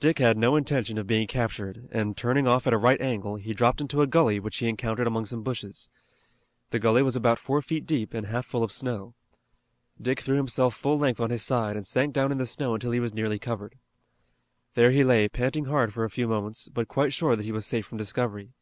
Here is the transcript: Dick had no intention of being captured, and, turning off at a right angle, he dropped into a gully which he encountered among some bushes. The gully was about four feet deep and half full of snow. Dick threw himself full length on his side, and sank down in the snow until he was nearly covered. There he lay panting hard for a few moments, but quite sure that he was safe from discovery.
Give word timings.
Dick 0.00 0.18
had 0.18 0.38
no 0.38 0.56
intention 0.56 0.96
of 0.96 1.06
being 1.06 1.26
captured, 1.26 1.86
and, 1.92 2.16
turning 2.16 2.48
off 2.48 2.66
at 2.66 2.72
a 2.72 2.78
right 2.78 2.98
angle, 3.02 3.36
he 3.36 3.52
dropped 3.52 3.82
into 3.82 4.00
a 4.00 4.06
gully 4.06 4.40
which 4.40 4.56
he 4.56 4.66
encountered 4.66 5.06
among 5.06 5.26
some 5.26 5.42
bushes. 5.42 5.90
The 6.70 6.78
gully 6.78 7.02
was 7.02 7.16
about 7.16 7.38
four 7.38 7.60
feet 7.60 7.84
deep 7.86 8.14
and 8.14 8.28
half 8.28 8.46
full 8.46 8.62
of 8.64 8.72
snow. 8.72 9.12
Dick 10.00 10.20
threw 10.20 10.38
himself 10.38 10.74
full 10.74 10.98
length 10.98 11.20
on 11.20 11.28
his 11.28 11.42
side, 11.42 11.76
and 11.76 11.86
sank 11.86 12.14
down 12.14 12.32
in 12.32 12.38
the 12.38 12.46
snow 12.46 12.72
until 12.72 12.92
he 12.92 13.00
was 13.00 13.12
nearly 13.12 13.38
covered. 13.38 13.74
There 14.72 14.90
he 14.90 15.04
lay 15.04 15.28
panting 15.28 15.66
hard 15.66 15.92
for 15.92 16.04
a 16.04 16.08
few 16.08 16.26
moments, 16.26 16.70
but 16.70 16.88
quite 16.88 17.12
sure 17.12 17.36
that 17.36 17.44
he 17.44 17.52
was 17.52 17.66
safe 17.66 17.84
from 17.84 17.98
discovery. 17.98 18.54